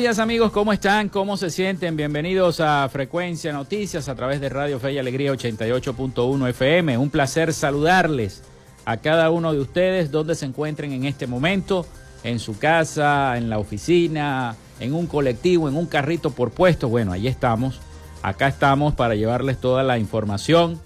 [0.00, 1.10] Días amigos, ¿cómo están?
[1.10, 1.94] ¿Cómo se sienten?
[1.94, 6.96] Bienvenidos a Frecuencia Noticias a través de Radio Fe y Alegría 88.1 FM.
[6.96, 8.42] Un placer saludarles
[8.86, 11.84] a cada uno de ustedes donde se encuentren en este momento,
[12.24, 16.88] en su casa, en la oficina, en un colectivo, en un carrito por puesto.
[16.88, 17.78] Bueno, ahí estamos.
[18.22, 20.80] Acá estamos para llevarles toda la información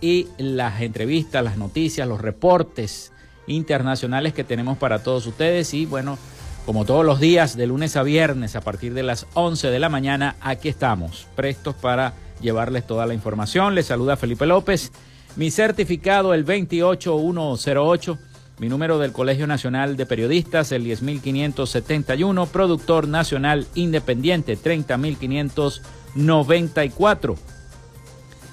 [0.00, 3.10] y las entrevistas, las noticias, los reportes
[3.48, 6.18] internacionales que tenemos para todos ustedes y bueno,
[6.66, 9.88] como todos los días, de lunes a viernes, a partir de las 11 de la
[9.88, 13.74] mañana, aquí estamos, prestos para llevarles toda la información.
[13.74, 14.92] Les saluda Felipe López.
[15.36, 18.18] Mi certificado, el 28108.
[18.58, 22.46] Mi número del Colegio Nacional de Periodistas, el 10571.
[22.46, 27.36] Productor Nacional Independiente, 30594.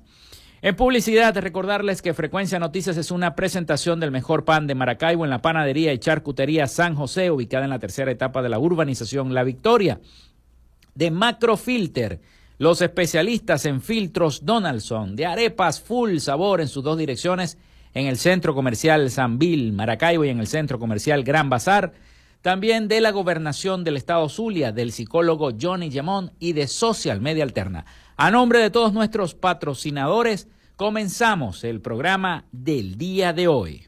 [0.64, 5.32] En publicidad, recordarles que Frecuencia Noticias es una presentación del mejor pan de Maracaibo en
[5.32, 9.44] la panadería y charcutería San José, ubicada en la tercera etapa de la urbanización La
[9.44, 10.00] Victoria.
[10.94, 12.22] De Macrofilter,
[12.62, 17.58] los especialistas en filtros Donaldson, de arepas full sabor en sus dos direcciones,
[17.96, 21.92] en el centro comercial San Bill, Maracaibo y en el centro comercial Gran Bazar
[22.44, 27.44] también de la gobernación del estado Zulia, del psicólogo Johnny Yamón y de Social Media
[27.44, 27.86] Alterna.
[28.16, 33.88] A nombre de todos nuestros patrocinadores, comenzamos el programa del día de hoy.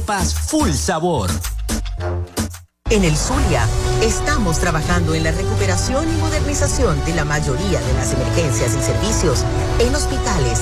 [0.01, 1.29] arepas full sabor.
[2.89, 3.65] En el Zulia,
[4.01, 9.45] estamos trabajando en la recuperación y modernización de la mayoría de las emergencias y servicios
[9.79, 10.61] en hospitales,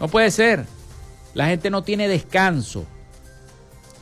[0.00, 0.64] No puede ser.
[1.34, 2.86] La gente no tiene descanso.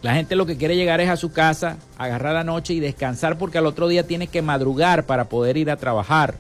[0.03, 3.39] La gente lo que quiere llegar es a su casa, agarrar la noche y descansar
[3.39, 6.35] porque al otro día tiene que madrugar para poder ir a trabajar.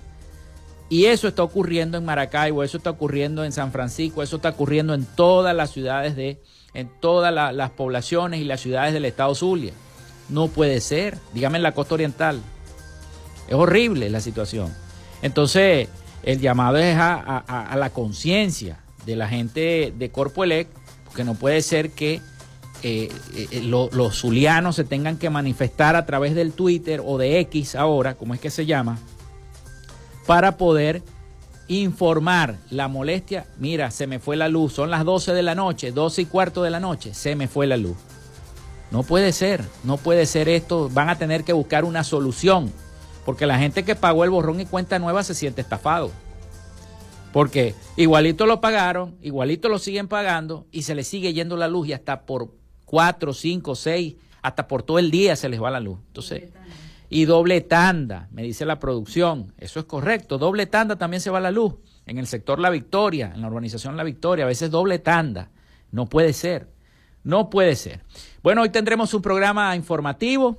[0.89, 4.95] Y eso está ocurriendo en Maracaibo, eso está ocurriendo en San Francisco, eso está ocurriendo
[4.95, 6.39] en todas las ciudades de,
[6.75, 9.73] en todas las poblaciones y las ciudades del estado Zulia.
[10.29, 12.41] No puede ser, dígame en la costa oriental.
[13.49, 14.75] Es horrible la situación.
[15.23, 15.89] Entonces,
[16.25, 20.69] el llamado es a, la conciencia de la gente de Corpo Elec,
[21.05, 22.21] porque no puede ser que
[22.83, 27.77] eh, eh, los zulianos se tengan que manifestar a través del Twitter o de X
[27.77, 28.99] ahora, como es que se llama,
[30.27, 31.03] para poder
[31.69, 33.47] informar la molestia.
[33.59, 36.63] Mira, se me fue la luz, son las 12 de la noche, 12 y cuarto
[36.63, 37.97] de la noche, se me fue la luz.
[38.91, 42.73] No puede ser, no puede ser esto, van a tener que buscar una solución,
[43.25, 46.11] porque la gente que pagó el borrón y cuenta nueva se siente estafado.
[47.33, 51.89] Porque igualito lo pagaron, igualito lo siguen pagando y se les sigue yendo la luz
[51.89, 52.51] y hasta por
[52.93, 55.99] cuatro, cinco, seis, hasta por todo el día se les va la luz.
[56.09, 56.53] Entonces,
[57.09, 59.55] y doble tanda, me dice la producción.
[59.57, 60.37] Eso es correcto.
[60.37, 61.73] Doble tanda también se va la luz.
[62.05, 65.49] En el sector La Victoria, en la urbanización La Victoria, a veces doble tanda.
[65.91, 66.69] No puede ser.
[67.25, 68.05] No puede ser.
[68.43, 70.59] Bueno, hoy tendremos un programa informativo.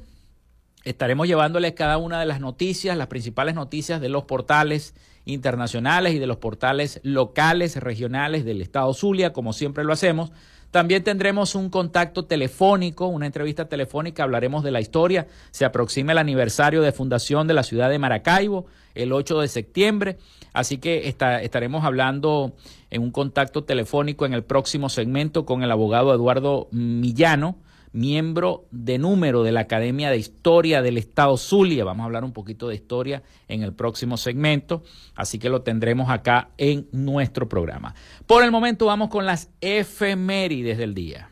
[0.83, 6.19] Estaremos llevándoles cada una de las noticias, las principales noticias de los portales internacionales y
[6.19, 10.31] de los portales locales, regionales del estado Zulia, como siempre lo hacemos.
[10.73, 15.27] También tendremos un contacto telefónico, una entrevista telefónica, hablaremos de la historia.
[15.51, 18.65] Se aproxima el aniversario de fundación de la ciudad de Maracaibo,
[18.95, 20.17] el 8 de septiembre.
[20.51, 22.53] Así que estaremos hablando
[22.89, 27.55] en un contacto telefónico en el próximo segmento con el abogado Eduardo Millano
[27.93, 31.85] miembro de número de la Academia de Historia del Estado Zulia.
[31.85, 34.83] Vamos a hablar un poquito de historia en el próximo segmento,
[35.15, 37.95] así que lo tendremos acá en nuestro programa.
[38.25, 41.29] Por el momento vamos con las efemérides del día.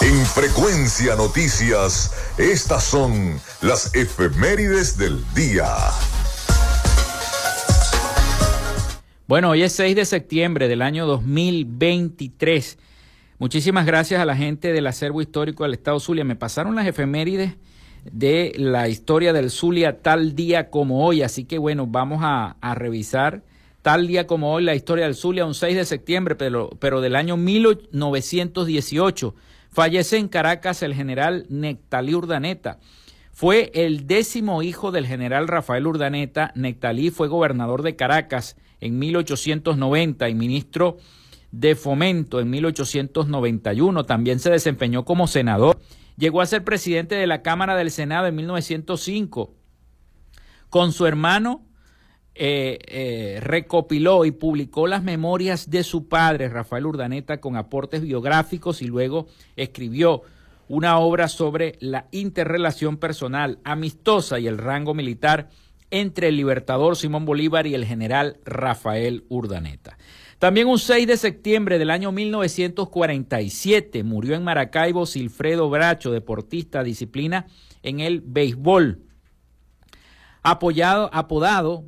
[0.00, 5.66] En Frecuencia Noticias, estas son las efemérides del día.
[9.26, 12.78] Bueno, hoy es 6 de septiembre del año 2023.
[13.40, 16.24] Muchísimas gracias a la gente del acervo histórico del Estado Zulia.
[16.24, 17.56] Me pasaron las efemérides
[18.04, 23.42] de la historia del Zulia tal día como hoy, así que bueno, vamos a, revisar
[23.80, 27.16] tal día como hoy la historia del Zulia, un 6 de septiembre, pero, pero del
[27.16, 29.34] año 1918.
[29.70, 32.78] Fallece en Caracas el general Nectalí Urdaneta.
[33.32, 36.52] Fue el décimo hijo del general Rafael Urdaneta.
[36.56, 40.98] Nectalí fue gobernador de Caracas en 1890 y ministro
[41.52, 44.04] de Fomento en 1891.
[44.04, 45.78] También se desempeñó como senador.
[46.16, 49.54] Llegó a ser presidente de la Cámara del Senado en 1905.
[50.68, 51.62] Con su hermano
[52.34, 58.82] eh, eh, recopiló y publicó las memorias de su padre, Rafael Urdaneta, con aportes biográficos
[58.82, 59.26] y luego
[59.56, 60.22] escribió
[60.68, 65.48] una obra sobre la interrelación personal, amistosa y el rango militar
[65.90, 69.98] entre el libertador Simón Bolívar y el general Rafael Urdaneta.
[70.40, 77.46] También un 6 de septiembre del año 1947 murió en Maracaibo Silfredo Bracho, deportista, disciplina
[77.82, 79.02] en el béisbol.
[80.42, 81.84] Apoyado, apodado,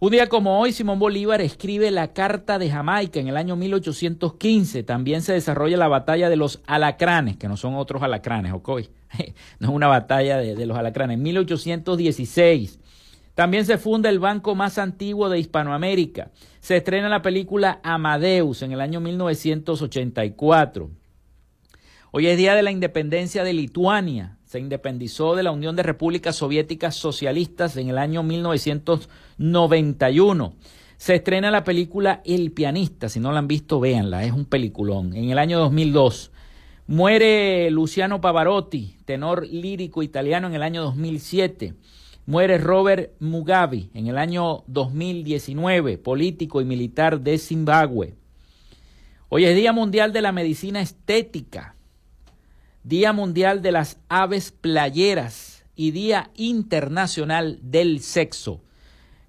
[0.04, 4.84] Un día como hoy, Simón Bolívar escribe la Carta de Jamaica en el año 1815.
[4.84, 8.82] También se desarrolla la batalla de los alacranes, que no son otros alacranes, ¿ok?
[9.60, 11.16] no es una batalla de, los alacranes.
[11.16, 12.80] En 1816
[13.36, 16.32] también se funda el banco más antiguo de Hispanoamérica.
[16.60, 20.90] Se estrena la película Amadeus en el año 1984.
[22.12, 24.38] Hoy es día de la independencia de Lituania.
[24.46, 30.54] Se independizó de la Unión de Repúblicas Soviéticas Socialistas en el año 1991.
[30.98, 33.10] Se estrena la película El pianista.
[33.10, 34.24] Si no la han visto, véanla.
[34.24, 35.16] Es un peliculón.
[35.16, 36.33] En el año 2002.
[36.86, 41.76] Muere Luciano Pavarotti, tenor lírico italiano en el año 2007.
[42.26, 48.16] Muere Robert Mugabe en el año 2019, político y militar de Zimbabue.
[49.30, 51.76] Hoy es Día Mundial de la Medicina Estética,
[52.84, 58.60] Día Mundial de las Aves Playeras y Día Internacional del Sexo.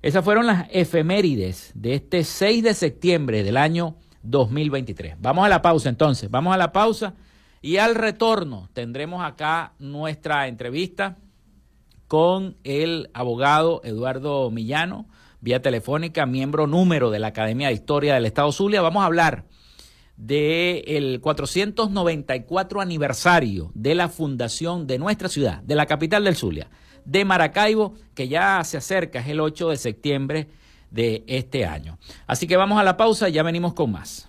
[0.02, 3.94] Esas fueron las efemérides de este 6 de septiembre del año
[4.24, 5.14] 2023.
[5.20, 7.14] Vamos a la pausa entonces, vamos a la pausa
[7.64, 11.16] Y al retorno tendremos acá nuestra entrevista
[12.08, 15.08] con el abogado Eduardo Millano,
[15.40, 18.82] vía telefónica, miembro número de la Academia de Historia del Estado Zulia.
[18.82, 19.46] Vamos a hablar
[20.18, 26.68] del 494 aniversario de la fundación de nuestra ciudad, de la capital del Zulia,
[27.06, 30.48] de Maracaibo, que ya se acerca, es el 8 de septiembre
[30.90, 31.96] de este año.
[32.26, 34.28] Así que vamos a la pausa ya venimos con más.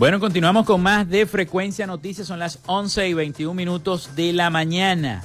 [0.00, 2.26] Bueno, continuamos con más de Frecuencia Noticias.
[2.26, 5.22] Son las 11 y 21 minutos de la mañana.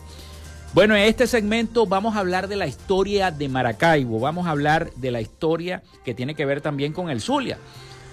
[0.78, 4.92] Bueno, en este segmento vamos a hablar de la historia de Maracaibo, vamos a hablar
[4.94, 7.58] de la historia que tiene que ver también con el Zulia,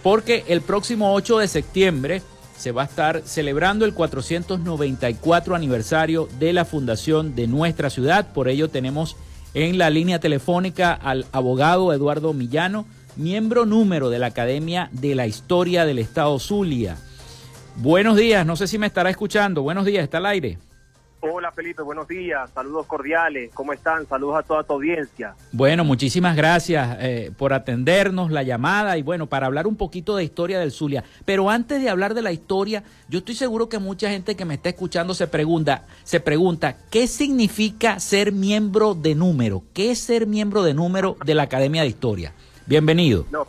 [0.03, 2.23] porque el próximo 8 de septiembre
[2.57, 8.49] se va a estar celebrando el 494 aniversario de la fundación de nuestra ciudad, por
[8.49, 9.15] ello tenemos
[9.53, 15.27] en la línea telefónica al abogado Eduardo Millano, miembro número de la Academia de la
[15.27, 16.97] Historia del Estado Zulia.
[17.77, 20.57] Buenos días, no sé si me estará escuchando, buenos días, está al aire.
[21.27, 24.07] Hola Felipe, buenos días, saludos cordiales, ¿cómo están?
[24.07, 25.35] Saludos a toda tu audiencia.
[25.53, 30.25] Bueno, muchísimas gracias eh, por atendernos la llamada y bueno, para hablar un poquito de
[30.25, 31.03] historia del Zulia.
[31.25, 34.53] Pero antes de hablar de la historia, yo estoy seguro que mucha gente que me
[34.53, 39.63] está escuchando se pregunta, se pregunta, ¿qué significa ser miembro de número?
[39.73, 42.35] ¿Qué es ser miembro de número de la Academia de Historia?
[42.67, 43.25] Bienvenido.
[43.31, 43.47] No,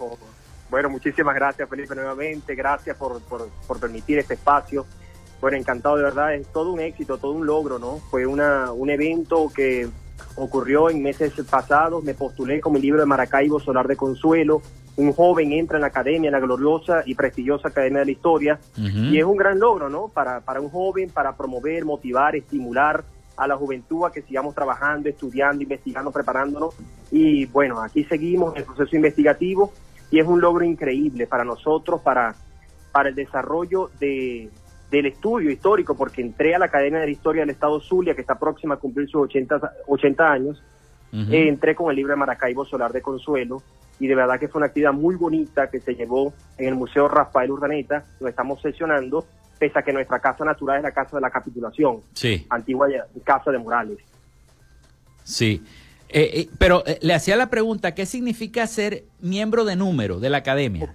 [0.69, 4.85] bueno, muchísimas gracias Felipe nuevamente, gracias por, por, por permitir este espacio.
[5.45, 7.99] Bueno, encantado de verdad, es todo un éxito, todo un logro, ¿no?
[8.09, 9.87] Fue una, un evento que
[10.37, 14.63] ocurrió en meses pasados, me postulé con mi libro de Maracaibo, Solar de Consuelo,
[14.95, 18.59] un joven entra en la academia, en la gloriosa y prestigiosa Academia de la Historia,
[18.75, 20.07] y es un gran logro, ¿no?
[20.07, 23.03] Para, para un joven, para promover, motivar, estimular
[23.37, 26.73] a la juventud a que sigamos trabajando, estudiando, investigando, preparándonos,
[27.11, 29.71] y bueno, aquí seguimos en el proceso investigativo,
[30.09, 32.33] y es un logro increíble para nosotros, para,
[32.91, 34.49] para el desarrollo de,
[34.97, 38.21] del estudio histórico, porque entré a la Academia de la Historia del Estado Zulia, que
[38.21, 40.63] está próxima a cumplir sus 80, 80 años,
[41.13, 43.61] eh, entré con el libro de Maracaibo Solar de Consuelo,
[43.99, 47.07] y de verdad que fue una actividad muy bonita que se llevó en el Museo
[47.07, 49.25] Rafael Urdaneta, donde estamos sesionando,
[49.57, 52.45] pese a que nuestra casa natural es la casa de la capitulación, sí.
[52.49, 52.87] antigua
[53.23, 53.99] casa de Morales.
[55.23, 55.63] Sí.
[56.09, 60.37] Eh, eh, pero le hacía la pregunta, ¿qué significa ser miembro de número de la
[60.37, 60.93] academia?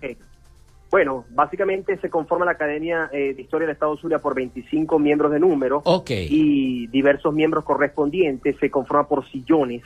[0.90, 5.30] Bueno, básicamente se conforma la Academia eh, de Historia del Estado Zulia por 25 miembros
[5.30, 8.56] de número y diversos miembros correspondientes.
[8.58, 9.82] Se conforma por sillones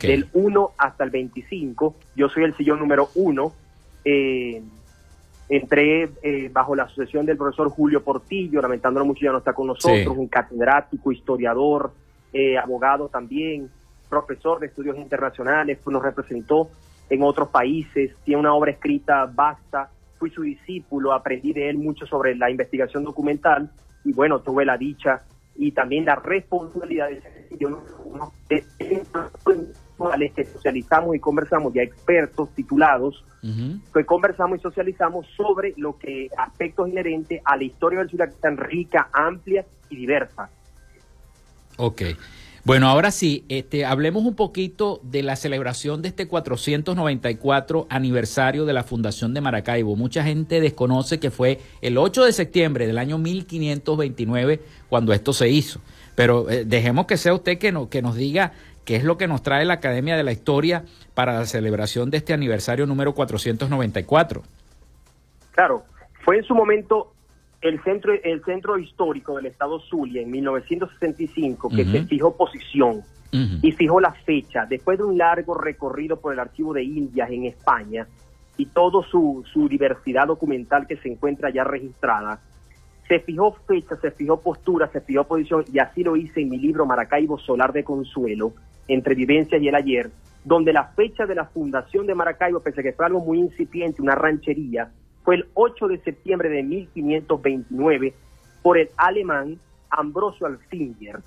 [0.00, 1.94] del 1 hasta el 25.
[2.16, 3.52] Yo soy el sillón número 1.
[4.06, 4.62] Eh,
[5.50, 9.66] entré eh, bajo la asociación del profesor Julio Portillo, lamentándolo mucho ya no está con
[9.66, 11.92] nosotros, un catedrático, historiador,
[12.62, 13.70] abogado también,
[14.08, 16.68] profesor de estudios internacionales, nos representó
[17.08, 22.06] en otros países, tiene una obra escrita vasta fui su discípulo, aprendí de él mucho
[22.06, 23.70] sobre la investigación documental
[24.04, 25.22] y bueno, tuve la dicha
[25.56, 27.36] y también la responsabilidad de ser
[29.96, 33.24] cuales que socializamos y conversamos, ya expertos titulados,
[33.94, 38.56] que conversamos y socializamos sobre lo que aspectos inherentes a la historia del ciudad tan
[38.56, 40.50] rica, amplia y diversa.
[41.76, 42.02] Ok.
[42.66, 48.72] Bueno, ahora sí, este, hablemos un poquito de la celebración de este 494 aniversario de
[48.72, 49.94] la Fundación de Maracaibo.
[49.94, 55.48] Mucha gente desconoce que fue el 8 de septiembre del año 1529 cuando esto se
[55.48, 55.80] hizo.
[56.16, 58.50] Pero eh, dejemos que sea usted que, no, que nos diga
[58.84, 60.82] qué es lo que nos trae la Academia de la Historia
[61.14, 64.42] para la celebración de este aniversario número 494.
[65.52, 65.84] Claro,
[66.24, 67.12] fue en su momento
[67.68, 73.02] el centro, el centro histórico del estado Zulia en 1965 que se fijó posición
[73.62, 77.44] y fijó la fecha después de un largo recorrido por el archivo de Indias en
[77.44, 78.06] España
[78.56, 82.40] y toda su, su diversidad documental que se encuentra ya registrada.
[83.08, 86.58] Se fijó fecha, se fijó postura, se fijó posición y así lo hice en mi
[86.58, 88.54] libro Maracaibo Solar de Consuelo,
[88.88, 90.10] entre vivencias y el ayer,
[90.44, 94.00] donde la fecha de la fundación de Maracaibo, pese a que fue algo muy incipiente,
[94.00, 94.90] una ranchería,
[95.26, 98.14] fue el 8 de septiembre de 1529
[98.62, 99.58] por el alemán
[99.90, 101.18] Ambrosio Alfinger.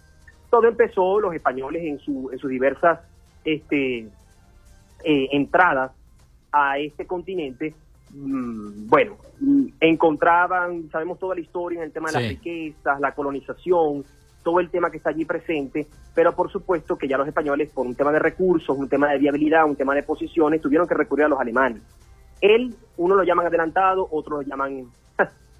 [0.49, 3.01] Todo empezó los españoles en, su, en sus diversas
[3.43, 4.07] este,
[5.03, 5.91] eh, entradas
[6.49, 7.75] a este continente.
[8.11, 9.17] Mm, bueno,
[9.81, 14.05] encontraban, sabemos toda la historia en el tema de las riquezas, la colonización,
[14.43, 17.85] todo el tema que está allí presente, pero por supuesto que ya los españoles, por
[17.85, 21.25] un tema de recursos, un tema de viabilidad, un tema de posiciones, tuvieron que recurrir
[21.25, 21.81] a los alemanes.
[22.41, 24.87] Él, uno lo llaman adelantado, otros lo llaman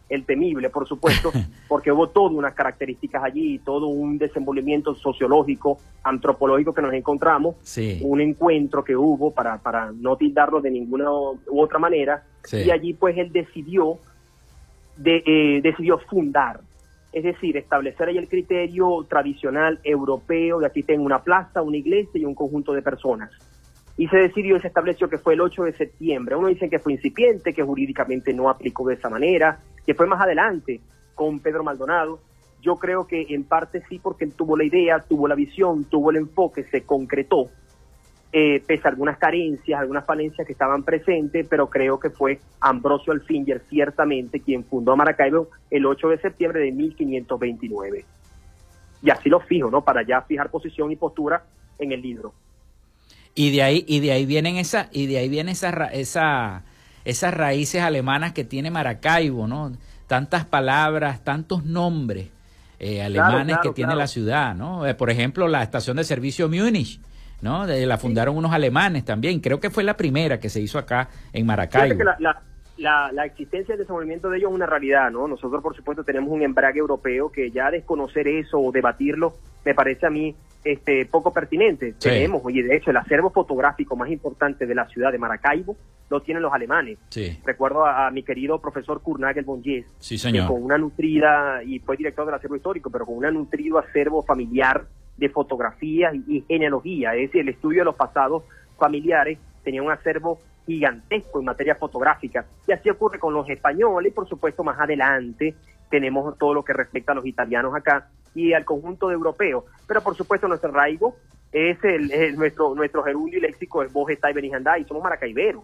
[0.10, 1.32] el temible, por supuesto,
[1.68, 7.56] porque hubo todas unas características allí, todo un desenvolvimiento sociológico, antropológico que nos encontramos,
[8.02, 12.94] un encuentro que hubo para, para no tildarlo de ninguna u otra manera, y allí
[12.94, 14.00] pues él decidió,
[14.98, 16.62] de, eh, decidió fundar,
[17.12, 22.20] es decir, establecer ahí el criterio tradicional europeo de aquí tengo una plaza, una iglesia
[22.20, 23.32] y un conjunto de personas
[24.00, 26.34] y se decidió y se estableció que fue el 8 de septiembre.
[26.38, 30.22] Uno dice que fue incipiente, que jurídicamente no aplicó de esa manera, que fue más
[30.22, 30.80] adelante
[31.16, 32.22] con Pedro Maldonado.
[32.62, 36.12] Yo creo que en parte sí, porque él tuvo la idea, tuvo la visión, tuvo
[36.12, 37.50] el enfoque, se concretó,
[38.32, 43.12] eh, pese a algunas carencias, algunas falencias que estaban presentes, pero creo que fue Ambrosio
[43.12, 48.06] Alfinger, ciertamente, quien fundó Maracaibo el 8 de septiembre de 1529.
[49.04, 49.84] Y así lo fijo, ¿no?
[49.84, 51.44] Para ya fijar posición y postura
[51.78, 52.34] en el libro.
[53.39, 56.63] Y de ahí, y de ahí vienen esa, y de ahí vienen esa, esa,
[57.06, 59.71] esas raíces alemanas que tiene Maracaibo, ¿no?
[60.08, 62.28] Tantas palabras, tantos nombres
[62.80, 64.86] eh, alemanes que tiene la ciudad, ¿no?
[64.86, 66.99] Eh, por ejemplo, la estación de servicio Múnich,
[67.41, 67.65] ¿no?
[67.65, 69.39] la fundaron unos alemanes también.
[69.39, 72.04] Creo que fue la primera que se hizo acá en Maracaibo.
[72.19, 72.41] la,
[72.75, 75.30] la, la, existencia del desenvolvimiento de ellos es una realidad, ¿no?
[75.30, 80.06] Nosotros, por supuesto, tenemos un embrague europeo que ya desconocer eso o debatirlo me parece
[80.06, 81.93] a mí este, poco pertinente.
[81.93, 85.78] Tenemos, oye, de hecho, el acervo fotográfico más importante de la ciudad de Maracaibo
[86.10, 86.98] lo tienen los alemanes.
[87.45, 90.48] Recuerdo a, mi querido profesor Kurnagel Bonjes, sí, señor.
[90.48, 94.86] con una nutrida, y fue director del acervo histórico, pero con un nutrido acervo familiar
[95.17, 98.43] de fotografías y, genealogía, es decir, el estudio de los pasados
[98.78, 102.45] familiares tenía un acervo gigantesco en materia fotográfica.
[102.67, 105.56] Y así ocurre con los españoles, y por supuesto más adelante
[105.89, 109.65] tenemos todo lo que respecta a los italianos acá y al conjunto de europeos.
[109.88, 111.15] Pero por supuesto nuestro arraigo
[111.52, 115.63] es, el, nuestro nuestro gerundio y léxico es voz está y somos maracaiberos.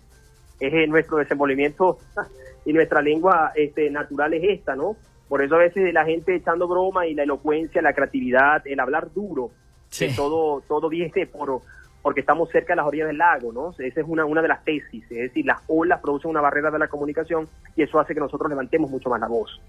[0.60, 1.98] Es nuestro desenvolvimiento
[2.66, 4.96] y nuestra lengua este, natural es esta, ¿no?
[5.28, 9.12] Por eso a veces la gente echando broma y la elocuencia, la creatividad, el hablar
[9.12, 9.50] duro,
[9.90, 10.16] sí.
[10.16, 11.62] todo, todo viene por,
[12.02, 13.72] porque estamos cerca de las orillas del lago, ¿no?
[13.80, 16.78] Esa es una, una de las tesis, es decir, las olas producen una barrera de
[16.78, 19.60] la comunicación y eso hace que nosotros levantemos mucho más la voz.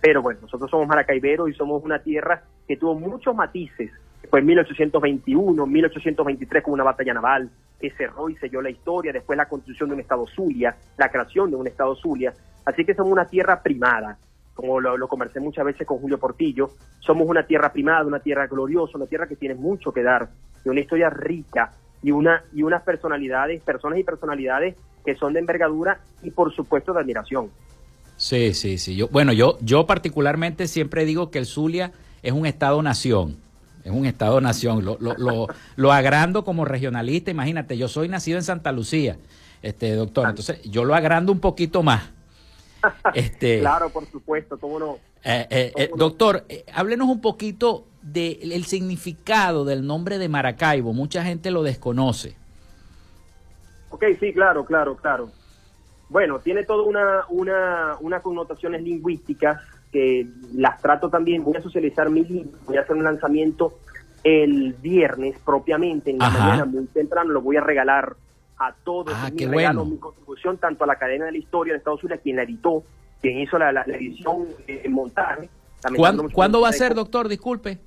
[0.00, 3.90] Pero bueno, nosotros somos maracaiberos y somos una tierra que tuvo muchos matices.
[4.28, 9.36] Fue en 1821, 1823 con una batalla naval que cerró y selló la historia, después
[9.36, 12.32] la construcción de un Estado Zulia, la creación de un Estado Zulia.
[12.64, 14.18] Así que somos una tierra primada,
[14.54, 18.46] como lo, lo conversé muchas veces con Julio Portillo, somos una tierra primada, una tierra
[18.46, 20.28] gloriosa, una tierra que tiene mucho que dar,
[20.64, 25.40] y una historia rica, y una y unas personalidades, personas y personalidades que son de
[25.40, 27.50] envergadura y por supuesto de admiración.
[28.20, 28.96] Sí, sí, sí.
[28.96, 31.90] Yo, bueno, yo, yo particularmente siempre digo que el Zulia
[32.22, 33.38] es un Estado-nación.
[33.82, 34.84] Es un Estado-nación.
[34.84, 37.30] Lo, lo, lo, lo, agrando como regionalista.
[37.30, 39.16] Imagínate, yo soy nacido en Santa Lucía,
[39.62, 40.28] este doctor.
[40.28, 42.10] Entonces, yo lo agrando un poquito más.
[43.14, 44.98] Este, claro, por supuesto, cómo no.
[45.24, 50.92] Eh, eh, eh doctor, háblenos un poquito del significado del nombre de Maracaibo.
[50.92, 52.36] Mucha gente lo desconoce.
[53.90, 55.30] Ok, sí, claro, claro, claro.
[56.10, 61.42] Bueno, tiene toda una, una, unas connotaciones lingüísticas que las trato también.
[61.42, 63.78] Voy a socializar mi libro, voy a hacer un lanzamiento
[64.22, 68.16] el viernes propiamente, en la mañana, muy temprano, lo voy a regalar
[68.58, 69.14] a todos.
[69.16, 69.84] Ah, mi regalo, bueno.
[69.94, 72.82] mi contribución tanto a la cadena de la historia de Estados Unidos, quien la editó,
[73.22, 75.48] quien hizo la, la- la edición eh, en montaje.
[75.96, 77.26] ¿Cuándo, cuándo va a ser, doctor?
[77.28, 77.78] Disculpe.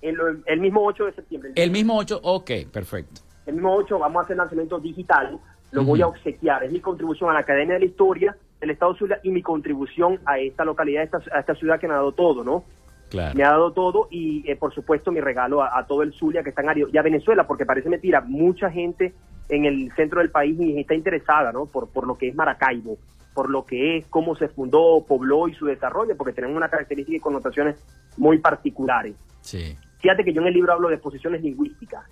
[0.00, 1.52] El, el mismo 8 de septiembre.
[1.56, 3.22] El mismo 8, ok, perfecto.
[3.46, 5.40] El mismo 8 vamos a hacer lanzamiento digital,
[5.74, 6.64] lo voy a obsequiar.
[6.64, 10.20] Es mi contribución a la cadena de la historia del Estado Zulia y mi contribución
[10.24, 12.64] a esta localidad, a esta, a esta ciudad que me ha dado todo, ¿no?
[13.10, 13.34] Claro.
[13.34, 16.42] Me ha dado todo y, eh, por supuesto, mi regalo a, a todo el Zulia
[16.42, 19.12] que está en área y a Venezuela, porque parece mentira, mucha gente
[19.48, 21.66] en el centro del país y está interesada, ¿no?
[21.66, 22.96] Por, por lo que es Maracaibo,
[23.34, 27.16] por lo que es, cómo se fundó, pobló y su desarrollo, porque tenemos una característica
[27.16, 27.76] y connotaciones
[28.16, 29.14] muy particulares.
[29.40, 29.76] Sí.
[30.04, 32.04] Fíjate que yo en el libro hablo de posiciones lingüísticas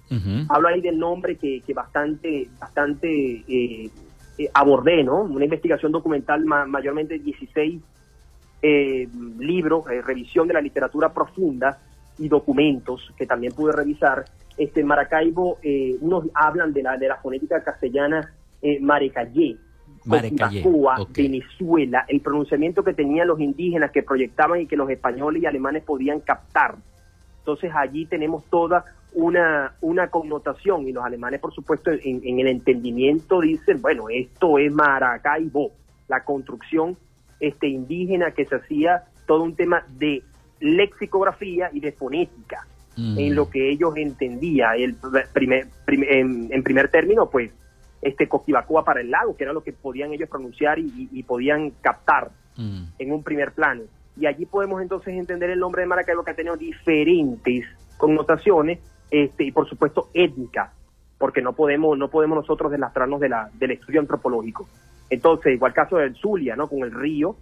[0.49, 3.07] hablo ahí del nombre que, que bastante bastante
[3.47, 3.91] eh,
[4.39, 5.21] eh, abordé, ¿no?
[5.25, 7.83] Una investigación documental ma- mayormente 16
[8.63, 11.81] eh, libros, eh, revisión de la literatura profunda
[12.19, 14.25] y documentos que también pude revisar.
[14.57, 18.33] Este en Maracaibo, eh, unos hablan de la de la fonética castellana
[20.63, 21.11] Coquibacoa, ok.
[21.17, 25.83] Venezuela, el pronunciamiento que tenían los indígenas que proyectaban y que los españoles y alemanes
[25.85, 26.77] podían captar.
[27.43, 32.47] Entonces allí tenemos toda una, una connotación y los alemanes, por supuesto, en, en el
[32.47, 35.73] entendimiento dicen, bueno, esto es Maracaibo,
[36.09, 36.97] la construcción
[37.41, 40.23] este, indígena que se hacía todo un tema de
[40.61, 43.19] lexicografía y de fonética Mm.
[43.19, 44.75] en lo que ellos entendían.
[44.77, 44.95] El
[45.33, 47.51] primer, prim- en, en primer término, pues,
[48.03, 51.23] este Coquibacoa para el lago, que era lo que podían ellos pronunciar y, y- y
[51.23, 52.83] podían captar Mm.
[52.99, 53.85] en un primer plano.
[54.17, 57.65] Y allí podemos entonces entender el nombre de Maracaibo que ha tenido diferentes
[57.97, 58.79] connotaciones
[59.11, 60.71] este, y por supuesto étnicas,
[61.19, 64.69] porque no podemos no podemos nosotros deslastrarnos de la, del estudio antropológico.
[65.11, 66.69] Entonces, igual caso del Zulia, ¿no?
[66.69, 67.37] con el río,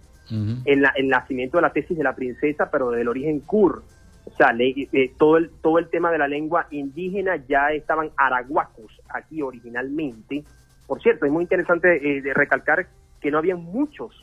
[0.65, 3.83] en la- el nacimiento de la tesis de la princesa, pero del origen kur.
[4.25, 8.11] O sea, le- eh, todo, el, todo el tema de la lengua indígena ya estaban
[8.15, 10.43] arahuacos aquí originalmente.
[10.87, 12.87] Por cierto, es muy interesante eh, de recalcar
[13.19, 14.13] que no había muchos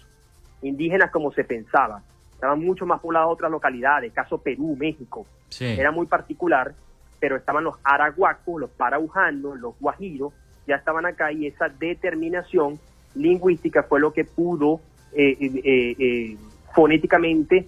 [0.63, 2.03] indígenas como se pensaba.
[2.38, 5.27] Estaban mucho más pobladas otras localidades, caso Perú, México.
[5.48, 5.64] Sí.
[5.64, 6.72] Era muy particular,
[7.18, 10.33] pero estaban los arahuacos, los paraujanos, los guajiros,
[10.64, 12.79] ya estaban acá y esa determinación
[13.16, 14.81] lingüística fue lo que pudo
[15.12, 16.37] eh, eh, eh, eh,
[16.74, 17.66] fonéticamente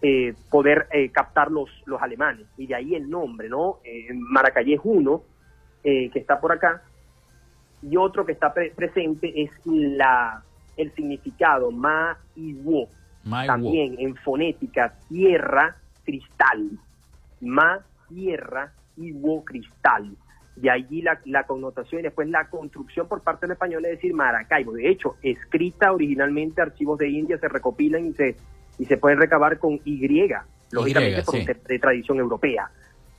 [0.00, 2.46] eh, poder captar los, los alemanes.
[2.56, 3.78] Y de ahí el nombre, ¿no?
[3.82, 5.22] Eh, Maracayé es uno
[5.82, 6.82] eh, que está por acá
[7.82, 10.40] y otro que está pre- presente es la
[10.76, 12.88] el significado ma y wo
[13.24, 16.70] My también en fonética tierra cristal.
[17.40, 20.16] Ma tierra y wo cristal.
[20.56, 24.14] De allí la, la connotación y después la construcción por parte del español es decir
[24.14, 24.72] Maracaibo.
[24.72, 28.36] De hecho escrita originalmente archivos de India se recopilan y se
[28.78, 30.08] y se pueden recabar con Y
[30.70, 31.44] lógicamente por sí.
[31.44, 32.70] de, tradición europea.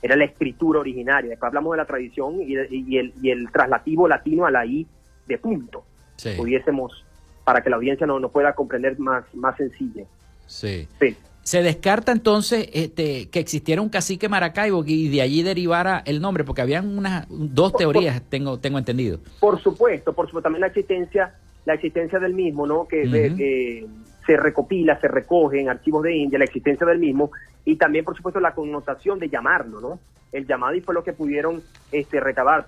[0.02, 1.30] Era la escritura originaria.
[1.30, 4.86] Después hablamos de la tradición y, y el, y el traslativo latino a la I
[5.26, 5.84] de punto.
[6.16, 6.30] Sí.
[6.36, 7.05] pudiésemos
[7.46, 10.02] para que la audiencia no, no pueda comprender más, más sencilla.
[10.46, 10.88] Sí.
[11.00, 11.16] Sí.
[11.44, 16.42] Se descarta entonces este, que existiera un cacique Maracaibo y de allí derivara el nombre,
[16.42, 19.20] porque habían unas dos Por- teorías, tengo, tengo entendido.
[19.38, 22.88] Por supuesto, por supuesto, también la existencia, la existencia del mismo, ¿no?
[22.88, 23.86] Que de- eh,
[24.26, 27.30] se recopila, se recoge en archivos de India, la existencia del mismo,
[27.64, 30.00] y también, por supuesto, la connotación de llamarlo, ¿no?
[30.32, 32.66] El llamado y fue lo que pudieron este, recabar.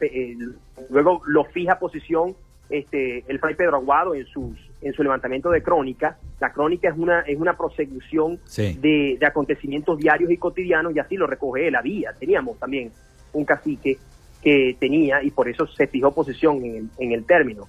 [0.91, 2.37] Luego lo fija posición
[2.71, 6.19] este, el fray Pedro Aguado en sus en su levantamiento de crónica.
[6.41, 8.77] La crónica es una es una prosecución Sí.
[8.81, 11.77] de, de acontecimientos diarios y cotidianos y así lo recoge él.
[11.77, 12.93] Había, teníamos también
[13.33, 13.99] un cacique
[14.43, 17.67] que tenía y por eso se fijó posición en el, en el término.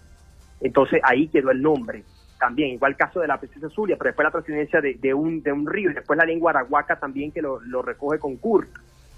[0.62, 2.04] Entonces ahí quedó el nombre.
[2.40, 5.52] También, igual caso de la princesa Zulia, pero después la trascendencia de, de un, de
[5.52, 8.70] un río y después la lengua arahuaca también que lo, lo recoge con Kurt.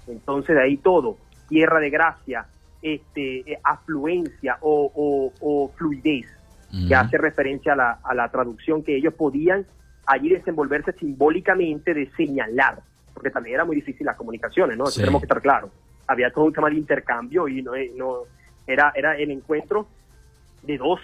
[0.08, 2.46] Entonces de ahí todo, tierra de gracia,
[2.80, 6.26] este, eh, afluencia o, o- o fluidez,
[6.88, 9.66] que hace referencia a la, a la traducción que ellos podían
[10.06, 12.80] allí desenvolverse simbólicamente de señalar,
[13.12, 14.84] porque también era muy difícil las comunicaciones, ¿no?
[14.84, 15.00] Eso Sí.
[15.00, 15.70] tenemos que estar claros.
[16.06, 18.20] Había todo un tema de intercambio y no, eh, no
[18.66, 19.86] era, era el encuentro
[20.62, 21.00] de dos,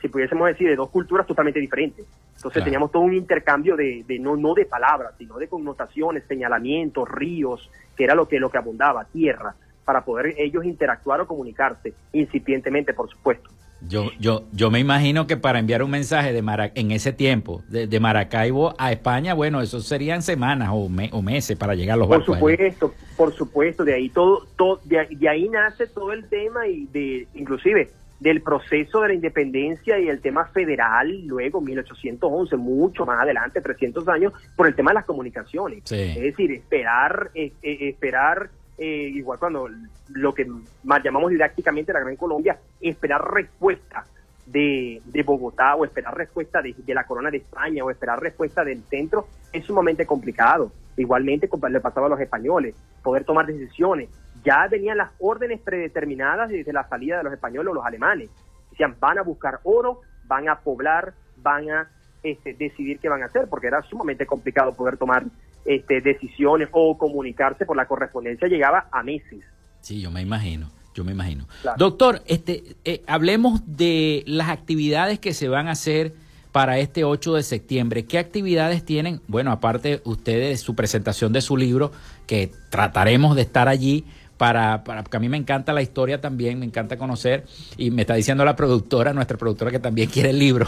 [0.00, 2.04] si pudiésemos decir, de dos culturas totalmente diferentes.
[2.36, 2.64] Entonces Claro.
[2.64, 7.70] teníamos todo un intercambio de, de no, no de palabras, sino de connotaciones, señalamientos, ríos,
[7.96, 9.54] que era lo que, lo que abundaba, tierra,
[9.84, 13.48] para poder ellos interactuar o comunicarse, incipientemente, por supuesto.
[13.88, 17.62] Yo, yo, yo me imagino que para enviar un mensaje de Mara- en ese tiempo,
[17.68, 21.94] de, de Maracaibo a España, bueno, eso serían semanas o, me- o meses para llegar
[21.94, 22.36] a los Por barcos.
[22.36, 22.40] allí.
[22.56, 26.66] supuesto, por supuesto, de ahí todo, todo de, ahí- de ahí nace todo el tema
[26.68, 27.90] y de, inclusive,
[28.20, 34.06] del proceso de la independencia y el tema federal, luego 1811, mucho más adelante, 300
[34.08, 35.82] años, por el tema de las comunicaciones.
[35.86, 35.96] Sí.
[36.00, 38.50] Es decir, esperar, eh, eh, esperar
[38.84, 39.68] eh, igual cuando
[40.08, 40.44] lo que
[40.82, 44.04] más llamamos didácticamente la Gran Colombia, esperar respuesta
[44.44, 48.82] de, de Bogotá o esperar respuesta de, la Corona de España o esperar respuesta del
[48.82, 50.72] centro es sumamente complicado.
[50.96, 54.10] Igualmente le pasaba a los españoles, poder tomar decisiones.
[54.44, 58.30] Ya venían las órdenes predeterminadas desde la salida de los españoles o los alemanes.
[58.72, 61.88] Decían, van a buscar oro, van a poblar, van a
[62.24, 65.22] este, decidir qué van a hacer, porque era sumamente complicado poder tomar
[65.64, 69.44] este, decisiones o comunicarse por la correspondencia, llegaba a meses.
[69.80, 70.70] Sí, yo me imagino.
[70.94, 71.46] Yo me imagino.
[71.78, 76.12] Doctor, este, eh, hablemos de las actividades que se van a hacer
[76.52, 78.04] para este 8 de septiembre.
[78.04, 79.22] ¿Qué actividades tienen?
[79.26, 81.92] Bueno, aparte ustedes, su presentación de su libro,
[82.26, 84.04] que trataremos de estar allí,
[84.36, 87.46] para, para, porque a mí me encanta la historia también, me encanta conocer,
[87.78, 90.66] y me está diciendo la productora, nuestra productora que también quiere el libro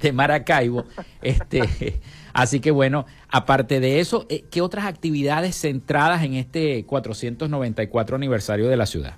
[0.00, 0.84] de Maracaibo.
[1.22, 2.00] Este,
[2.36, 8.68] así que bueno, aparte de eso, eh, ¿qué otras actividades centradas en este 494 aniversario
[8.68, 9.16] de la ciudad?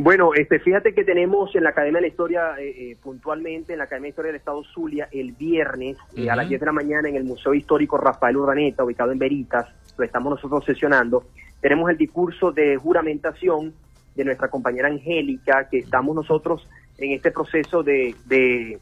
[0.00, 3.78] Bueno, este, fíjate que tenemos en la Academia de la Historia, eh, eh, puntualmente en
[3.78, 5.96] la Academia de Historia del Estado Zulia, el viernes
[6.30, 9.66] a las 10 de la mañana en el Museo Histórico Rafael Urdaneta, ubicado en Veritas,
[9.96, 11.24] lo estamos nosotros sesionando,
[11.60, 13.74] tenemos el discurso de juramentación
[14.14, 18.78] de nuestra compañera Angélica, que estamos nosotros en este proceso de, de,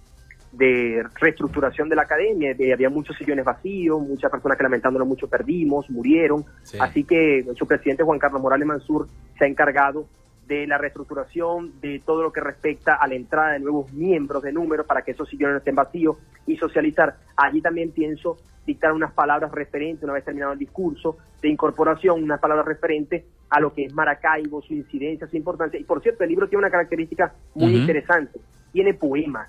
[0.58, 2.54] reestructuración de la academia.
[2.72, 6.44] había muchos sillones vacíos, muchas personas que lamentándolo mucho perdimos, murieron.
[6.78, 10.06] Así que su presidente Juan Carlos Morales Mansur se ha encargado
[10.46, 14.52] de la reestructuración, de todo lo que respecta a la entrada de nuevos miembros de
[14.52, 16.16] número para que esos sillones no estén vacíos
[16.46, 17.16] y socializar.
[17.36, 22.40] Allí también pienso dictar unas palabras referentes, una vez terminado el discurso, de incorporación, unas
[22.40, 25.78] palabras referentes a lo que es Maracaibo, su incidencia, su importancia.
[25.78, 28.40] Y por cierto, el libro tiene una característica muy interesante.
[28.72, 29.48] Tiene poemas,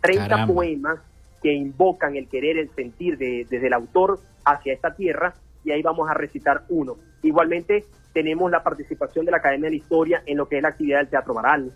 [0.00, 0.98] 30 poemas
[1.42, 5.34] que invocan el querer, el sentir de, desde el autor hacia esta tierra
[5.64, 6.96] y ahí vamos a recitar uno.
[7.22, 10.70] Igualmente tenemos la participación de la Academia de la Historia en lo que es la
[10.70, 11.72] actividad del Teatro Baral.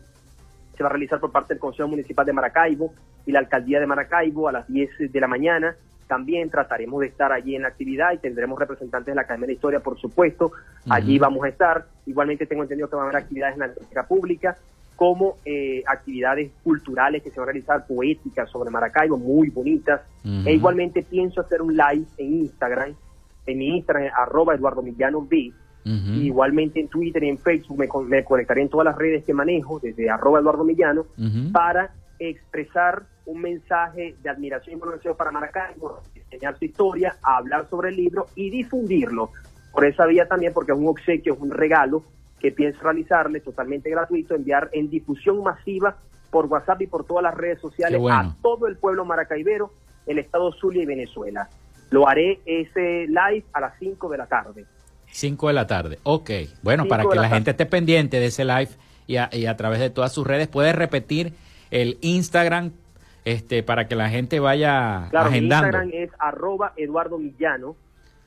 [0.77, 2.93] Se va a realizar por parte del Consejo Municipal de Maracaibo
[3.27, 5.77] y la Alcaldía de Maracaibo a las 10 de la mañana.
[6.09, 9.53] También trataremos de estar allí en la actividad y tendremos representantes de la Academia de
[9.53, 10.53] la Historia, por supuesto.
[10.89, 11.87] Allí vamos a estar.
[12.07, 14.57] Igualmente tengo entendido que van a haber actividades en la biblioteca pública
[15.03, 20.01] como eh, actividades culturales que se van a realizar, poéticas sobre Maracaibo, muy bonitas.
[20.47, 22.95] E igualmente pienso hacer un live en Instagram
[23.45, 25.53] en mi Instagram, arroba Eduardo Millano B.
[25.85, 30.09] Igualmente en Twitter y en Facebook me, conectaré en todas las redes que manejo, desde
[30.09, 31.07] arroba Eduardo Millano,
[31.51, 37.88] para expresar un mensaje de admiración y conocimiento para Maracaibo, enseñar su historia, hablar sobre
[37.88, 39.31] el libro y difundirlo.
[39.73, 42.05] Por esa vía también, porque es un obsequio, es un regalo
[42.43, 45.97] que pienso realizarle totalmente gratuito, enviar en difusión masiva
[46.31, 49.73] por WhatsApp y por todas las redes sociales a todo el pueblo maracaibero,
[50.07, 51.49] el estado Zulia y Venezuela.
[51.91, 54.65] Lo haré ese live a las 5 de la tarde.
[55.13, 56.31] 5 de la tarde, ok.
[56.63, 58.71] Bueno, para que la, gente esté pendiente de ese live
[59.07, 61.35] y a, través de todas sus redes, puede repetir
[61.71, 62.73] el Instagram
[63.25, 65.67] este, para que la gente vaya claro, agendando.
[65.67, 67.77] Mi Instagram es arroba Eduardo Millano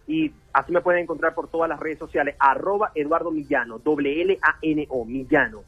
[0.08, 4.38] y así me pueden encontrar por todas las redes sociales, arroba Eduardo Millano, doble L
[4.42, 5.64] A N O, Millano,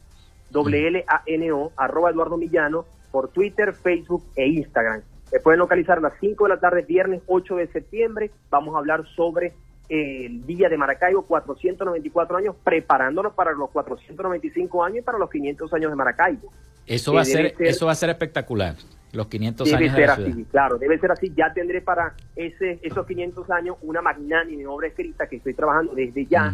[0.50, 5.02] doble L A N O, arroba Eduardo Millano, por Twitter, Facebook e Instagram.
[5.32, 8.30] Me pueden localizar a las 5 de la tarde, viernes 8 de septiembre.
[8.50, 9.52] Vamos a hablar sobre
[9.88, 15.72] el Día de Maracaibo, 494 años, preparándonos para los 495 años y para los 500
[15.72, 16.52] años de Maracaibo.
[16.86, 18.76] Eso va, a ser, eso va a ser espectacular,
[19.12, 21.32] los 500 años de la así, claro, debe ser así.
[21.36, 26.26] Ya tendré para ese, esos 500 años una magnánime obra escrita que estoy trabajando desde
[26.26, 26.52] ya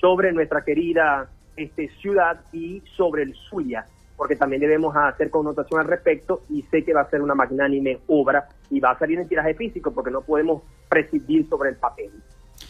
[0.00, 3.86] sobre nuestra querida este, ciudad y sobre el Zulia
[4.20, 8.00] porque también debemos hacer connotación al respecto y sé que va a ser una magnánime
[8.06, 12.10] obra y va a salir en tiraje físico porque no podemos prescindir sobre el papel.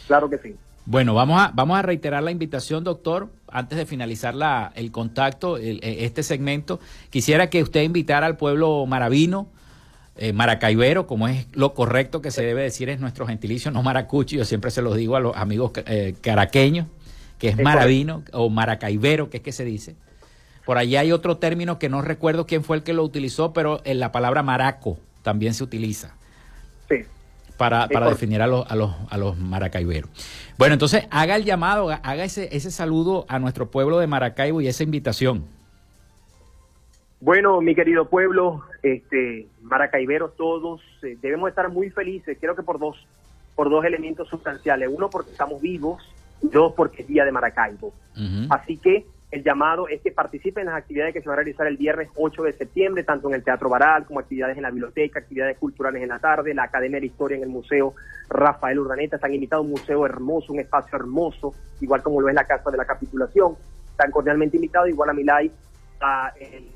[0.07, 0.55] Claro que sí.
[0.85, 5.57] Bueno, vamos a, vamos a reiterar la invitación, doctor, antes de finalizar la, el contacto,
[5.57, 6.79] este segmento.
[7.09, 9.47] Quisiera que usted invitara al pueblo maravino,
[10.17, 14.35] eh, maracaibero, como es lo correcto que se debe decir, es nuestro gentilicio, no maracucho,
[14.35, 16.87] yo siempre se los digo a los amigos eh, caraqueños,
[17.39, 19.95] que es, maravino, o maracaibero, que es que se dice.
[20.65, 23.81] Por allí hay otro término que no recuerdo quién fue el que lo utilizó, pero
[23.83, 26.15] en la palabra maraco también se utiliza.
[27.61, 30.09] Para, para definir a los, a, los, a los maracaiberos.
[30.57, 34.67] Bueno, entonces haga el llamado, haga ese, ese saludo a nuestro pueblo de Maracaibo y
[34.67, 35.45] esa invitación.
[37.19, 42.79] Bueno, mi querido pueblo, este, maracaiberos todos, eh, debemos estar muy felices, creo que por
[42.79, 42.97] dos,
[43.53, 44.89] por dos elementos sustanciales.
[44.91, 46.01] Uno, porque estamos vivos,
[46.41, 47.93] y dos, porque es Día de Maracaibo.
[48.49, 51.65] Así que el llamado es que participen en las actividades que se van a realizar
[51.65, 55.19] el viernes 8 de septiembre, tanto en el Teatro Baral como actividades en la biblioteca,
[55.19, 57.95] actividades culturales en la tarde, la Academia de Historia en el Museo
[58.27, 59.15] Rafael Urdaneta.
[59.15, 62.69] Están invitados a un museo hermoso, un espacio hermoso, igual como lo es la Casa
[62.71, 63.55] de la Capitulación.
[63.89, 65.49] Están cordialmente invitados, igual a Milay,
[66.01, 66.67] a el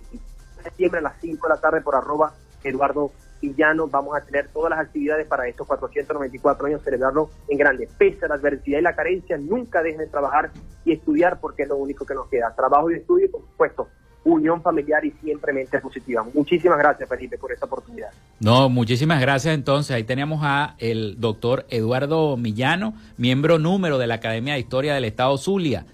[0.63, 2.33] septiembre a las 5 de la tarde por arroba
[2.63, 3.11] Eduardo
[3.41, 3.87] Villano.
[3.87, 7.87] Vamos a tener todas las actividades para estos 494 años, celebrarlo en grande.
[7.97, 10.51] Pese a la adversidad y la carencia, nunca dejen de trabajar
[10.83, 12.53] y estudiar porque es lo único que nos queda.
[12.55, 13.87] Trabajo y estudio por supuesto,
[14.23, 16.25] unión familiar y siempre mente positiva.
[16.33, 18.09] Muchísimas gracias, Felipe, por esta oportunidad.
[18.39, 19.53] No, muchísimas gracias.
[19.53, 24.95] Entonces, ahí tenemos a el doctor Eduardo Millano, miembro número de la Academia de Historia
[24.95, 25.85] del Estado Zulia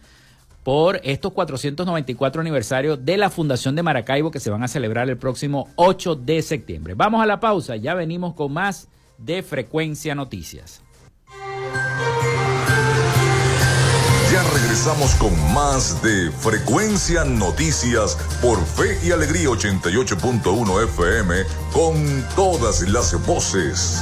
[0.63, 5.17] por estos 494 aniversarios de la Fundación de Maracaibo que se van a celebrar el
[5.17, 6.93] próximo 8 de septiembre.
[6.93, 8.87] Vamos a la pausa, ya venimos con más
[9.17, 10.81] de Frecuencia Noticias.
[14.31, 21.35] Ya regresamos con más de Frecuencia Noticias por Fe y Alegría 88.1 FM
[21.73, 24.01] con todas las voces.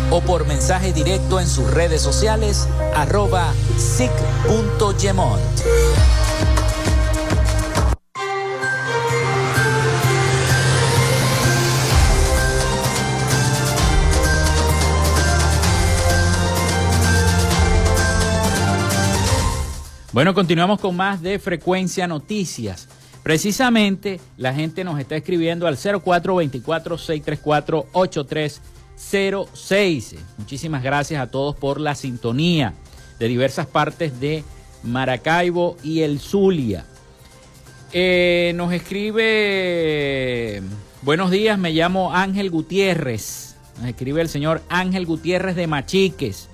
[0.11, 5.41] o por mensaje directo en sus redes sociales arroba sic.gemont.
[20.13, 22.89] Bueno, continuamos con más de Frecuencia Noticias.
[23.23, 25.77] Precisamente la gente nos está escribiendo al
[29.01, 30.15] 0424-634-8306.
[30.37, 32.73] Muchísimas gracias a todos por la sintonía
[33.19, 34.43] de diversas partes de
[34.83, 36.85] Maracaibo y el Zulia.
[37.93, 40.61] Eh, nos escribe,
[41.01, 43.55] buenos días, me llamo Ángel Gutiérrez.
[43.79, 46.47] Nos escribe el señor Ángel Gutiérrez de Machiques.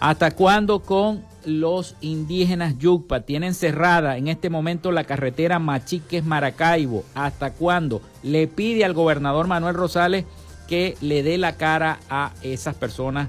[0.00, 7.04] ¿Hasta cuándo con los indígenas Yucpa tienen cerrada en este momento la carretera Machiques Maracaibo.
[7.14, 8.02] ¿Hasta cuándo?
[8.22, 10.24] Le pide al gobernador Manuel Rosales
[10.68, 13.28] que le dé la cara a esas personas,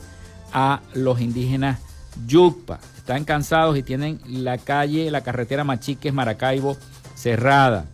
[0.53, 1.79] a los indígenas
[2.27, 2.79] Yucpa.
[2.97, 6.77] Están cansados y tienen la calle, la carretera Machiques Maracaibo
[7.15, 7.85] cerrada.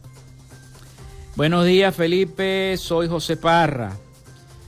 [1.36, 3.94] Buenos días Felipe, soy José Parra.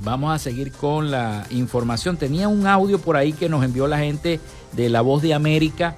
[0.00, 2.16] Vamos a seguir con la información.
[2.16, 4.40] Tenía un audio por ahí que nos envió la gente
[4.72, 5.96] de La Voz de América,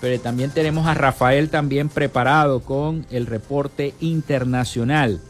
[0.00, 5.20] pero también tenemos a Rafael también preparado con el reporte internacional.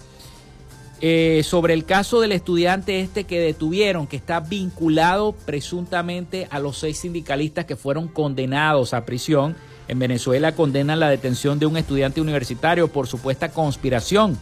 [1.03, 6.79] Eh, sobre el caso del estudiante este que detuvieron, que está vinculado presuntamente a los
[6.79, 9.57] seis sindicalistas que fueron condenados a prisión.
[9.89, 14.39] En Venezuela condenan la detención de un estudiante universitario por supuesta conspiración.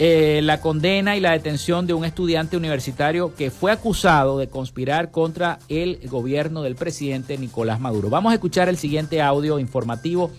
[0.00, 5.10] Eh, la condena y la detención de un estudiante universitario que fue acusado de conspirar
[5.10, 8.08] contra el gobierno del presidente Nicolás Maduro.
[8.08, 10.30] Vamos a escuchar el siguiente audio informativo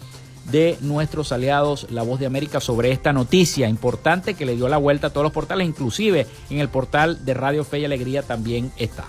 [0.49, 4.77] de nuestros aliados La Voz de América sobre esta noticia importante que le dio la
[4.77, 8.71] vuelta a todos los portales, inclusive en el portal de Radio Fe y Alegría también
[8.77, 9.05] está.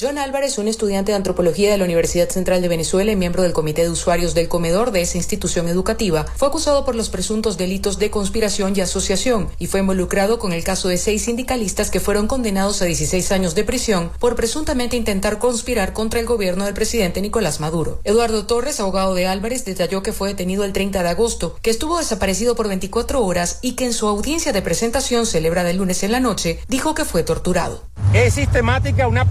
[0.00, 3.52] John Álvarez, un estudiante de antropología de la Universidad Central de Venezuela y miembro del
[3.52, 7.98] comité de usuarios del comedor de esa institución educativa, fue acusado por los presuntos delitos
[7.98, 12.26] de conspiración y asociación y fue involucrado con el caso de seis sindicalistas que fueron
[12.26, 17.20] condenados a 16 años de prisión por presuntamente intentar conspirar contra el gobierno del presidente
[17.20, 18.00] Nicolás Maduro.
[18.02, 21.98] Eduardo Torres, abogado de Álvarez, detalló que fue detenido el 30 de agosto, que estuvo
[21.98, 26.12] desaparecido por 24 horas y que en su audiencia de presentación celebrada el lunes en
[26.12, 27.82] la noche dijo que fue torturado.
[28.12, 29.30] Es sistemática una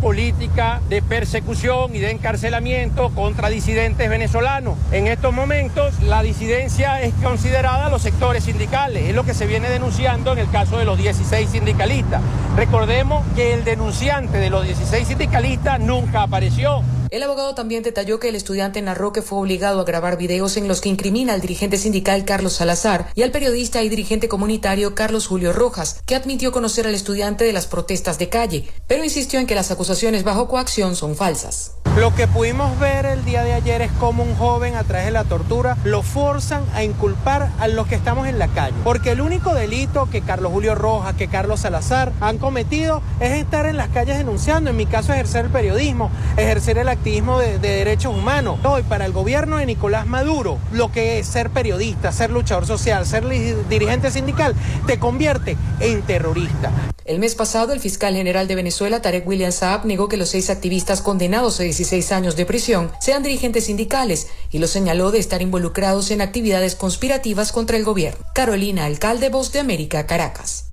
[0.52, 4.78] política de persecución y de encarcelamiento contra disidentes venezolanos.
[4.92, 9.70] En estos momentos la disidencia es considerada los sectores sindicales, es lo que se viene
[9.70, 12.22] denunciando en el caso de los 16 sindicalistas.
[12.56, 16.84] Recordemos que el denunciante de los 16 sindicalistas nunca apareció.
[17.12, 20.70] El abogado también detalló que el estudiante narró que fue obligado a grabar videos en
[20.70, 25.28] los que incrimina al dirigente sindical Carlos Salazar y al periodista y dirigente comunitario Carlos
[25.28, 29.46] Julio Rojas, que admitió conocer al estudiante de las protestas de calle, pero insistió en
[29.46, 31.81] que las acusaciones bajo coacción son falsas.
[31.98, 35.12] Lo que pudimos ver el día de ayer es como un joven a través de
[35.12, 38.74] la tortura lo forzan a inculpar a los que estamos en la calle.
[38.86, 43.66] Porque el único delito que Carlos Julio Rojas, que Carlos Salazar han cometido es estar
[43.66, 44.70] en las calles denunciando.
[44.70, 48.60] En mi caso, ejercer el periodismo, ejercer el activismo de, de derechos humanos.
[48.64, 53.06] Hoy, para el gobierno de Nicolás Maduro, lo que es ser periodista, ser luchador social,
[53.06, 53.28] ser
[53.68, 54.56] dirigente sindical,
[54.88, 56.72] te convierte en terrorista.
[57.04, 60.52] El mes pasado, el fiscal general de Venezuela, Tarek William Saab, negó que los seis
[60.52, 65.42] activistas condenados a 16 años de prisión sean dirigentes sindicales y los señaló de estar
[65.42, 68.24] involucrados en actividades conspirativas contra el gobierno.
[68.36, 70.68] Carolina, alcalde Voz de América, Caracas.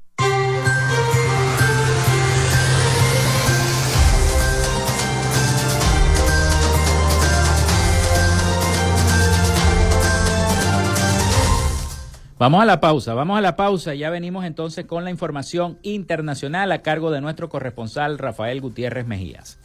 [12.38, 13.94] Vamos a la pausa, vamos a la pausa.
[13.94, 19.58] Ya venimos entonces con la información internacional a cargo de nuestro corresponsal Rafael Gutiérrez Mejías.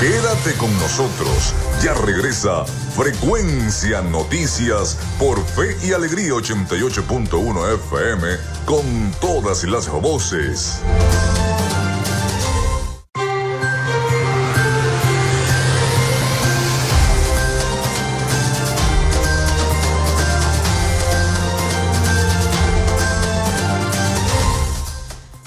[0.00, 1.54] Quédate con nosotros.
[1.84, 8.28] Ya regresa Frecuencia Noticias por Fe y Alegría 88.1 FM
[8.64, 8.82] con
[9.20, 10.80] todas las voces.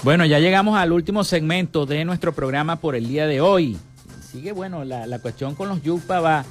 [0.04, 3.76] Bueno, ya llegamos al último segmento de nuestro programa por el día de hoy.
[4.34, 6.44] Sigue, bueno, la, cuestión con los Yupa va.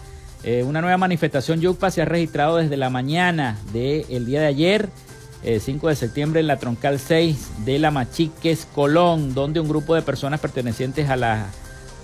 [0.45, 4.89] Eh, una nueva manifestación Yupa se ha registrado desde la mañana del día de ayer,
[5.59, 9.95] 5 eh, de septiembre, en la troncal 6 de la Machiques Colón, donde un grupo
[9.95, 11.47] de personas pertenecientes a las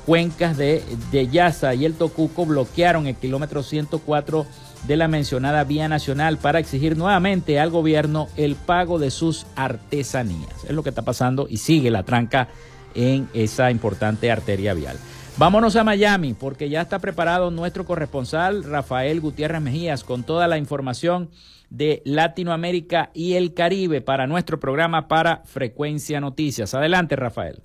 [0.05, 4.45] cuencas de, de Yaza y el Tocuco bloquearon el kilómetro 104
[4.85, 10.65] de la mencionada vía nacional para exigir nuevamente al gobierno el pago de sus artesanías.
[10.65, 12.49] Es lo que está pasando y sigue la tranca
[12.95, 14.97] en esa importante arteria vial.
[15.39, 20.57] Vámonos a Miami porque ya está preparado nuestro corresponsal Rafael Gutiérrez Mejías con toda la
[20.57, 21.29] información
[21.69, 26.73] de Latinoamérica y el Caribe para nuestro programa para Frecuencia Noticias.
[26.73, 27.63] Adelante, Rafael.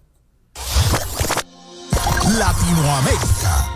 [2.38, 3.73] Latinoamérica.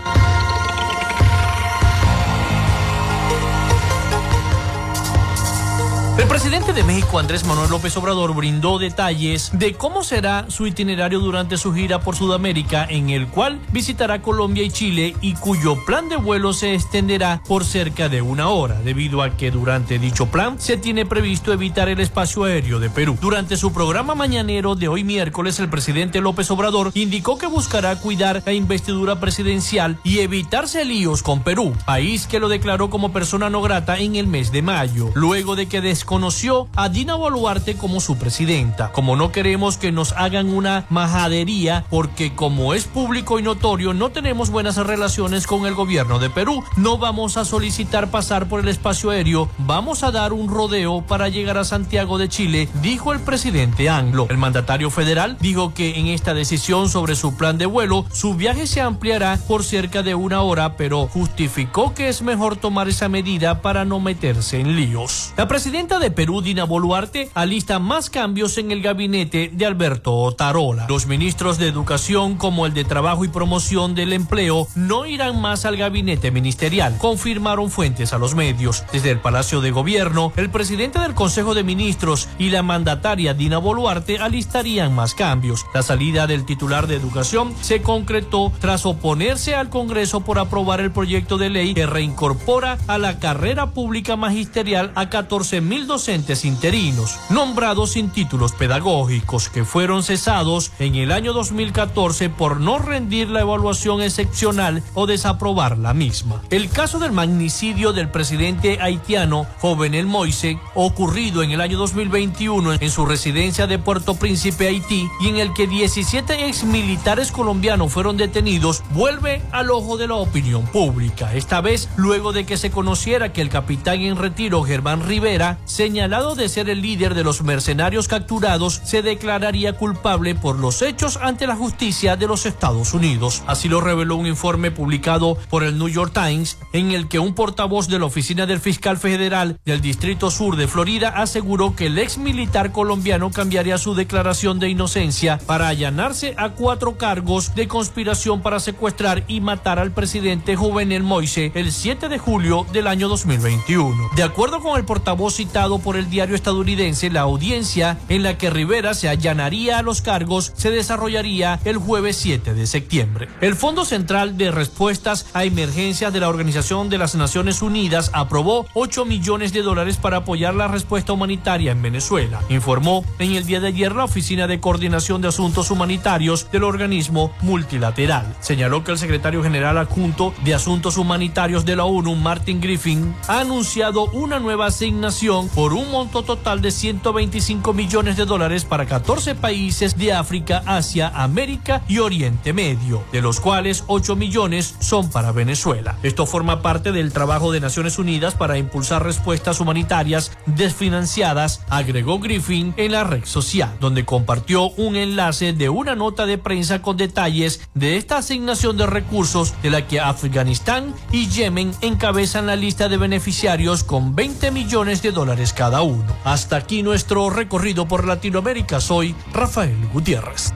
[6.18, 11.20] El presidente de México, Andrés Manuel López Obrador, brindó detalles de cómo será su itinerario
[11.20, 16.08] durante su gira por Sudamérica, en el cual visitará Colombia y Chile y cuyo plan
[16.08, 20.58] de vuelo se extenderá por cerca de una hora, debido a que durante dicho plan
[20.58, 23.16] se tiene previsto evitar el espacio aéreo de Perú.
[23.20, 28.42] Durante su programa mañanero de hoy miércoles, el presidente López Obrador indicó que buscará cuidar
[28.44, 33.62] la investidura presidencial y evitarse líos con Perú, país que lo declaró como persona no
[33.62, 38.16] grata en el mes de mayo, luego de que conoció a Dina Boluarte como su
[38.16, 38.92] presidenta.
[38.92, 44.08] Como no queremos que nos hagan una majadería, porque como es público y notorio, no
[44.08, 46.64] tenemos buenas relaciones con el gobierno de Perú.
[46.78, 51.28] No vamos a solicitar pasar por el espacio aéreo, vamos a dar un rodeo para
[51.28, 54.28] llegar a Santiago de Chile, dijo el presidente Anglo.
[54.30, 58.66] El mandatario federal dijo que en esta decisión sobre su plan de vuelo, su viaje
[58.66, 63.60] se ampliará por cerca de una hora, pero justificó que es mejor tomar esa medida
[63.60, 65.34] para no meterse en líos.
[65.36, 70.86] La presidenta de Perú, Dina Boluarte, alista más cambios en el gabinete de Alberto Otarola.
[70.88, 75.64] Los ministros de Educación, como el de Trabajo y Promoción del Empleo, no irán más
[75.64, 78.84] al gabinete ministerial, confirmaron fuentes a los medios.
[78.92, 83.58] Desde el Palacio de Gobierno, el presidente del Consejo de Ministros y la mandataria Dina
[83.58, 85.66] Boluarte alistarían más cambios.
[85.74, 90.92] La salida del titular de Educación se concretó tras oponerse al Congreso por aprobar el
[90.92, 97.18] proyecto de ley que reincorpora a la carrera pública magisterial a 14 mil docentes interinos,
[97.30, 103.40] nombrados sin títulos pedagógicos, que fueron cesados en el año 2014 por no rendir la
[103.40, 106.42] evaluación excepcional o desaprobar la misma.
[106.50, 112.90] El caso del magnicidio del presidente haitiano Jovenel Moise, ocurrido en el año 2021 en
[112.90, 118.16] su residencia de Puerto Príncipe, Haití, y en el que 17 ex militares colombianos fueron
[118.16, 121.34] detenidos, vuelve al ojo de la opinión pública.
[121.34, 126.34] Esta vez, luego de que se conociera que el capitán en retiro Germán Rivera, señalado
[126.34, 131.46] de ser el líder de los mercenarios capturados, se declararía culpable por los hechos ante
[131.46, 133.44] la justicia de los Estados Unidos.
[133.46, 137.32] Así lo reveló un informe publicado por el New York Times, en el que un
[137.32, 141.98] portavoz de la oficina del fiscal federal del Distrito Sur de Florida aseguró que el
[142.00, 148.42] ex militar colombiano cambiaría su declaración de inocencia para allanarse a cuatro cargos de conspiración
[148.42, 154.10] para secuestrar y matar al presidente Juvenel Moise el 7 de julio del año 2021.
[154.16, 158.48] De acuerdo con el portavoz citado por el diario estadounidense, la audiencia en la que
[158.48, 163.28] Rivera se allanaría a los cargos se desarrollaría el jueves 7 de septiembre.
[163.40, 168.66] El Fondo Central de Respuestas a Emergencias de la Organización de las Naciones Unidas aprobó
[168.74, 173.58] 8 millones de dólares para apoyar la respuesta humanitaria en Venezuela, informó en el día
[173.58, 178.36] de ayer la Oficina de Coordinación de Asuntos Humanitarios del organismo multilateral.
[178.38, 183.40] Señaló que el secretario general adjunto de Asuntos Humanitarios de la ONU, Martin Griffin, ha
[183.40, 189.34] anunciado una nueva asignación por un monto total de 125 millones de dólares para 14
[189.34, 195.32] países de África, Asia, América y Oriente Medio, de los cuales 8 millones son para
[195.32, 195.96] Venezuela.
[196.02, 202.74] Esto forma parte del trabajo de Naciones Unidas para impulsar respuestas humanitarias desfinanciadas, agregó Griffin
[202.76, 207.60] en la red social, donde compartió un enlace de una nota de prensa con detalles
[207.74, 212.96] de esta asignación de recursos de la que Afganistán y Yemen encabezan la lista de
[212.96, 216.16] beneficiarios con 20 millones de dólares cada uno.
[216.24, 218.80] Hasta aquí nuestro recorrido por Latinoamérica.
[218.80, 220.52] Soy Rafael Gutiérrez.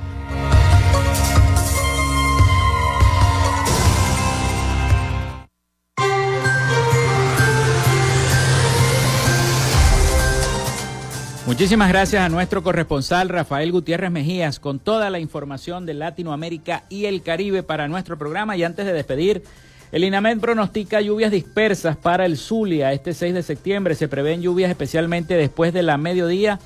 [11.47, 17.05] Muchísimas gracias a nuestro corresponsal Rafael Gutiérrez Mejías con toda la información de Latinoamérica y
[17.05, 18.57] el Caribe para nuestro programa.
[18.57, 19.45] Y antes de despedir,
[19.93, 23.95] el INAMED pronostica lluvias dispersas para el Zulia este 6 de septiembre.
[23.95, 26.59] Se prevén lluvias especialmente después de la mediodía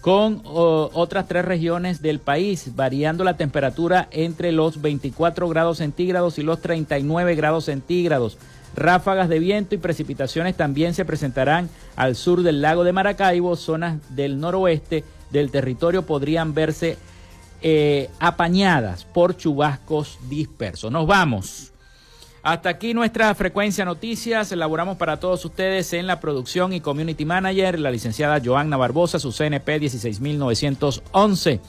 [0.00, 6.42] con otras tres regiones del país, variando la temperatura entre los 24 grados centígrados y
[6.42, 8.36] los 39 grados centígrados.
[8.74, 13.98] Ráfagas de viento y precipitaciones también se presentarán al sur del lago de Maracaibo, zonas
[14.16, 16.98] del noroeste del territorio podrían verse
[17.62, 20.90] eh, apañadas por chubascos dispersos.
[20.90, 21.71] Nos vamos.
[22.42, 24.50] Hasta aquí nuestra frecuencia noticias.
[24.50, 29.30] Elaboramos para todos ustedes en la producción y community manager la licenciada Joanna Barbosa, su
[29.30, 31.60] CNP 16911.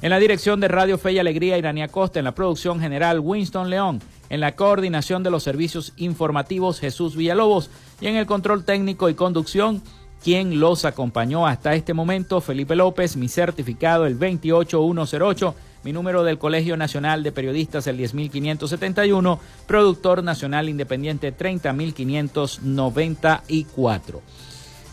[0.00, 2.18] En la dirección de Radio Fe y Alegría, Irania Costa.
[2.18, 4.00] En la producción general, Winston León.
[4.30, 7.68] En la coordinación de los servicios informativos, Jesús Villalobos.
[8.00, 9.82] Y en el control técnico y conducción,
[10.24, 15.54] quien los acompañó hasta este momento, Felipe López, mi certificado el 28108
[15.84, 24.22] mi número del Colegio Nacional de Periodistas el 10571, productor nacional independiente 30594.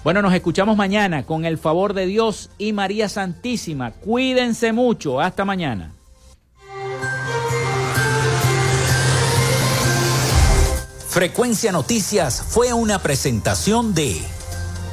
[0.03, 3.91] Bueno, nos escuchamos mañana con el favor de Dios y María Santísima.
[3.91, 5.19] Cuídense mucho.
[5.19, 5.91] Hasta mañana.
[11.09, 14.21] Frecuencia Noticias fue una presentación de